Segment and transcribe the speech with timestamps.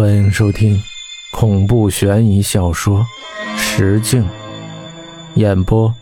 [0.00, 0.80] 欢迎收听
[1.30, 3.06] 恐怖悬疑小说
[3.58, 4.22] 《石镜》，
[5.34, 5.94] 演播：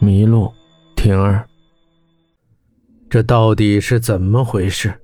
[0.00, 0.50] 麋鹿
[0.96, 1.46] 婷儿。
[3.10, 4.94] 这到底是怎么回事？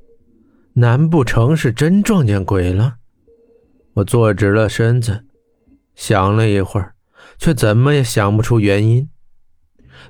[0.73, 2.95] 难不成是真撞见鬼了？
[3.93, 5.27] 我坐直了身子，
[5.95, 6.95] 想了一会儿，
[7.39, 9.11] 却怎么也想不出原因。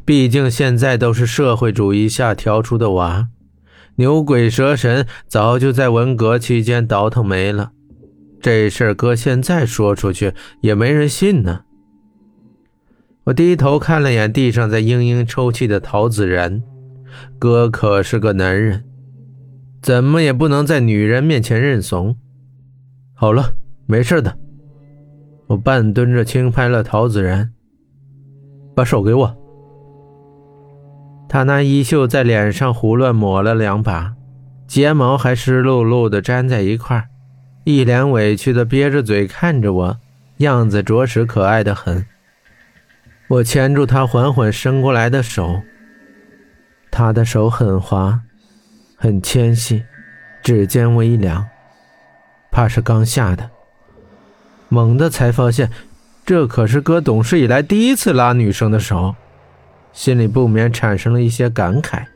[0.05, 3.30] 毕竟现在都是社会主义下调出的娃，
[3.96, 7.73] 牛鬼蛇神早就在文革期间倒腾没了。
[8.41, 11.62] 这事儿搁现在说出去也没人信呢。
[13.25, 16.62] 我低头看了眼地上在嘤嘤抽泣的陶子然，
[17.39, 18.85] 哥可是个男人，
[19.82, 22.17] 怎么也不能在女人面前认怂。
[23.14, 23.53] 好了，
[23.86, 24.39] 没事的。
[25.48, 27.53] 我半蹲着轻拍了陶子然，
[28.75, 29.36] 把手给我。
[31.29, 34.14] 他拿衣袖在脸上胡乱抹了两把，
[34.67, 37.09] 睫毛还湿漉漉的粘在一块儿。
[37.69, 39.98] 一脸委屈的憋着嘴看着我，
[40.39, 42.06] 样子着实可爱的很。
[43.27, 45.61] 我牵住他缓缓伸过来的手，
[46.91, 48.23] 他的手很滑，
[48.97, 49.84] 很纤细，
[50.42, 51.47] 指尖微凉，
[52.51, 53.51] 怕是刚下的。
[54.70, 55.70] 猛地才发现，
[56.25, 59.14] 这可是哥懂事以来第一次拉女生的手，
[59.92, 62.07] 心里不免产生了一些感慨。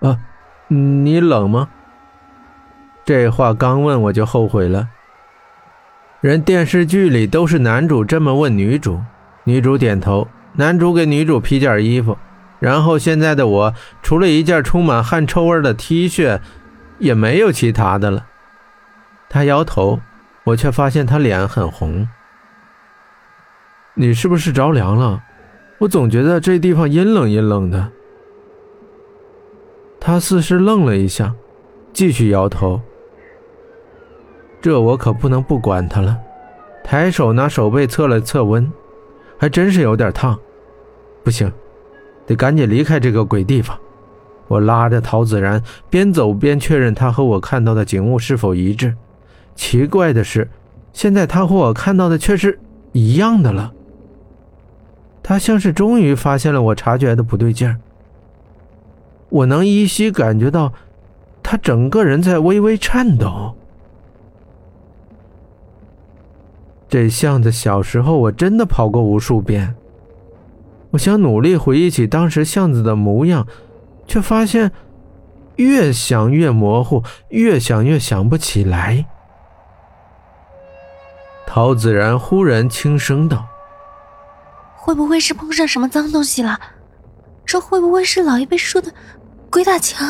[0.00, 0.18] 啊，
[0.68, 1.68] 你冷吗？
[3.10, 4.88] 这话刚问我就后悔了。
[6.20, 9.00] 人电视剧里都是男主这么问女主，
[9.42, 12.16] 女主点头，男主给女主披件衣服，
[12.60, 16.38] 然后现在的我除了一件充满汗臭味的 T 恤，
[17.00, 18.26] 也没有其他的了。
[19.28, 19.98] 他摇头，
[20.44, 22.06] 我却发现他脸很红。
[23.94, 25.20] 你是不是着凉了？
[25.78, 27.90] 我总觉得这地方阴冷阴冷的。
[29.98, 31.34] 他似是愣了一下，
[31.92, 32.80] 继续摇头。
[34.60, 36.18] 这我可不能不管他了，
[36.84, 38.70] 抬手拿手背测了测温，
[39.38, 40.38] 还真是有点烫。
[41.24, 41.50] 不行，
[42.26, 43.78] 得赶紧离开这个鬼地方。
[44.48, 48.94] 我拉着陶子然，边走边确认他和我看到的景物是否一致。
[49.54, 50.48] 奇怪的是，
[50.92, 52.58] 现在他和我看到的却是
[52.92, 53.72] 一样的了。
[55.22, 57.76] 他像是终于发现了我察觉的不对劲儿。
[59.28, 60.72] 我能依稀感觉到，
[61.42, 63.54] 他整个人在微微颤抖。
[66.90, 69.76] 这巷子小时候我真的跑过无数遍，
[70.90, 73.46] 我想努力回忆起当时巷子的模样，
[74.08, 74.72] 却发现
[75.54, 79.06] 越想越模糊，越想越想不起来。
[81.46, 83.46] 陶子然忽然轻声道
[84.74, 86.58] ：“会不会是碰上什么脏东西了？
[87.46, 88.92] 这会不会是老一辈说的
[89.48, 90.08] 鬼打墙？”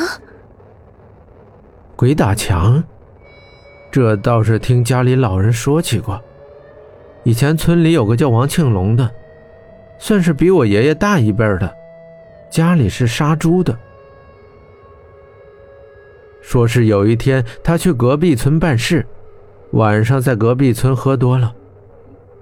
[1.95, 2.83] 鬼打墙，
[3.91, 6.19] 这倒是听家里老人说起过。
[7.23, 9.11] 以前村里有个叫王庆龙的，
[9.99, 11.71] 算是比我爷爷大一辈的，
[12.51, 13.77] 家里是杀猪的。
[16.41, 19.07] 说是有一天他去隔壁村办事，
[19.73, 21.55] 晚上在隔壁村喝多了，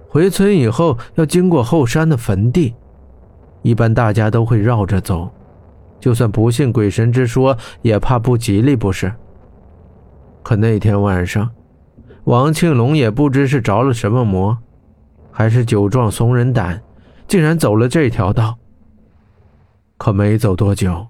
[0.09, 2.75] 回村以后要经过后山的坟地，
[3.63, 5.29] 一般大家都会绕着走，
[5.99, 9.13] 就算不信鬼神之说，也怕不吉利，不是？
[10.45, 11.51] 可那天晚上，
[12.25, 14.57] 王庆龙也不知是着了什么魔。
[15.39, 16.83] 还是酒壮怂人胆，
[17.29, 18.59] 竟然走了这条道。
[19.97, 21.07] 可没走多久，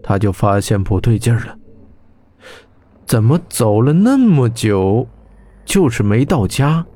[0.00, 1.58] 他就发现不对劲了。
[3.04, 5.08] 怎么走了那么久，
[5.64, 6.86] 就是没到家？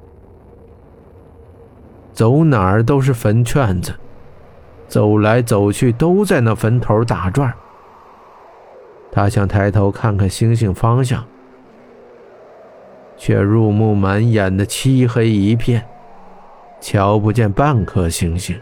[2.12, 3.92] 走哪儿都是坟圈子，
[4.86, 7.52] 走来走去都在那坟头打转。
[9.10, 11.24] 他想抬头看看星星方向，
[13.16, 15.84] 却入目满眼的漆黑一片。
[16.82, 18.60] 瞧不见半颗星星。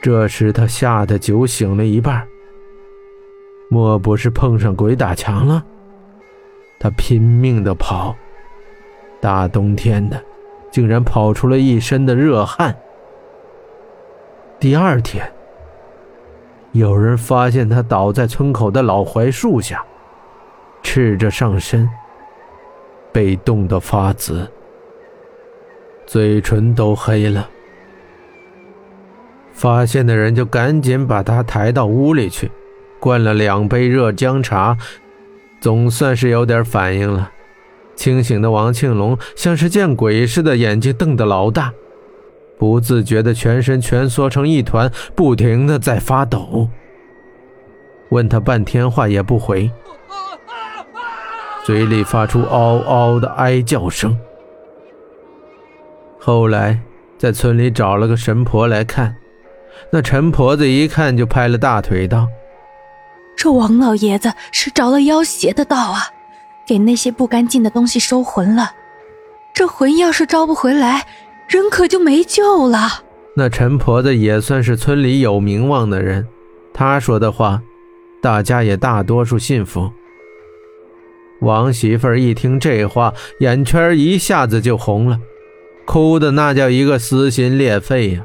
[0.00, 2.26] 这时他吓得酒醒了一半，
[3.68, 5.62] 莫不是碰上鬼打墙了？
[6.78, 8.14] 他拼命的跑，
[9.20, 10.22] 大冬天的，
[10.70, 12.74] 竟然跑出了一身的热汗。
[14.60, 15.30] 第二天，
[16.70, 19.84] 有人发现他倒在村口的老槐树下，
[20.82, 21.90] 赤着上身，
[23.12, 24.48] 被冻得发紫。
[26.10, 27.48] 嘴唇都黑了，
[29.52, 32.50] 发现的人就赶紧把他抬到屋里去，
[32.98, 34.76] 灌了两杯热姜茶，
[35.60, 37.30] 总算是有点反应了。
[37.94, 41.72] 清醒的王庆龙像是见鬼似的，眼睛瞪得老大，
[42.58, 46.68] 不自觉的全身蜷缩成一团，不停的在发抖。
[48.08, 49.70] 问他半天话也不回，
[51.64, 54.18] 嘴里发出嗷嗷的哀叫声。
[56.22, 56.78] 后来
[57.16, 59.16] 在村里找了个神婆来看，
[59.90, 62.28] 那陈婆子一看就拍了大腿道
[63.34, 66.00] ：“这王老爷子是着了妖邪的道啊，
[66.68, 68.72] 给那些不干净的东西收魂了。
[69.54, 71.06] 这魂要是招不回来，
[71.48, 73.02] 人可就没救了。”
[73.34, 76.28] 那陈婆子也算是村里有名望的人，
[76.74, 77.62] 她说的话，
[78.20, 79.90] 大家也大多数信服。
[81.40, 85.18] 王媳妇儿一听这话，眼圈一下子就红了，
[85.90, 88.24] 哭的那叫一个撕心裂肺呀！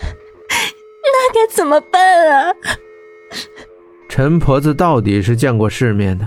[0.00, 2.00] 那该怎么办
[2.30, 2.54] 啊？
[4.08, 6.26] 陈婆子到底是见过世面的，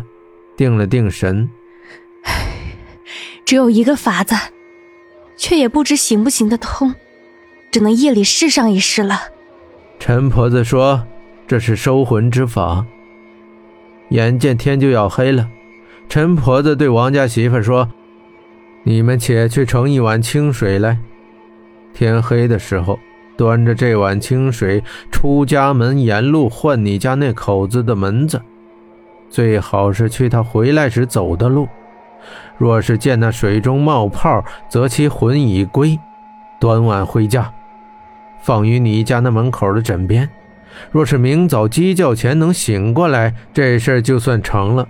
[0.56, 1.50] 定了定神，
[3.44, 4.36] 只有一个法子，
[5.36, 6.94] 却也不知行不行得通，
[7.72, 9.20] 只能夜里试上一试了。
[9.98, 11.04] 陈婆子说
[11.50, 12.86] ：“这是收魂之法。”
[14.10, 15.50] 眼见天就要黑了。
[16.08, 17.90] 陈婆子对王家媳妇说
[18.86, 20.98] ：“你们且去盛一碗清水来，
[21.94, 23.00] 天黑的时候，
[23.38, 28.42] 端着这碗清水出家门，沿路唤你家那口子的门子，
[29.30, 31.68] 最好是去他回来时走的路。
[32.58, 35.98] 若是见那水中冒泡，则其魂已归。
[36.60, 37.54] 端碗回家，
[38.42, 40.30] 放于你家那门口的枕边。
[40.92, 44.88] 若是明早鸡叫前能醒过来，这事儿就算成了。”